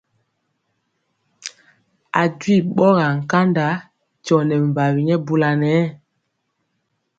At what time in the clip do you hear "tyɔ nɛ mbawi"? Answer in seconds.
4.25-4.99